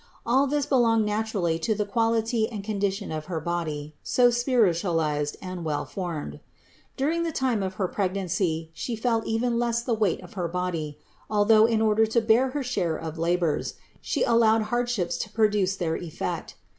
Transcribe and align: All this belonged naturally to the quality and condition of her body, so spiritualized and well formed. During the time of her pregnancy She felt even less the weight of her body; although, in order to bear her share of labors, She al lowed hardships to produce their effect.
All 0.25 0.47
this 0.47 0.65
belonged 0.65 1.05
naturally 1.05 1.59
to 1.59 1.75
the 1.75 1.85
quality 1.85 2.51
and 2.51 2.63
condition 2.63 3.11
of 3.11 3.25
her 3.25 3.39
body, 3.39 3.93
so 4.01 4.31
spiritualized 4.31 5.37
and 5.43 5.63
well 5.63 5.85
formed. 5.85 6.39
During 6.97 7.21
the 7.21 7.31
time 7.31 7.61
of 7.61 7.75
her 7.75 7.87
pregnancy 7.87 8.71
She 8.73 8.95
felt 8.95 9.27
even 9.27 9.59
less 9.59 9.83
the 9.83 9.93
weight 9.93 10.21
of 10.23 10.33
her 10.33 10.47
body; 10.47 10.97
although, 11.29 11.67
in 11.67 11.83
order 11.83 12.07
to 12.07 12.19
bear 12.19 12.49
her 12.49 12.63
share 12.63 12.95
of 12.97 13.19
labors, 13.19 13.75
She 14.01 14.25
al 14.25 14.39
lowed 14.39 14.63
hardships 14.73 15.17
to 15.19 15.29
produce 15.29 15.75
their 15.75 15.95
effect. 15.95 16.55